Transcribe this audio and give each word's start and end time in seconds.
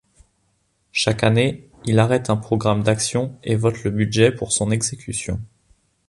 Chaque 0.91 1.21
année, 1.23 1.69
il 1.85 1.99
arrête 1.99 2.31
un 2.31 2.35
programme 2.35 2.81
d'actions 2.81 3.37
et 3.43 3.55
vote 3.55 3.83
le 3.83 3.91
budget 3.91 4.31
pour 4.31 4.51
son 4.51 4.71
exécution. 4.71 5.39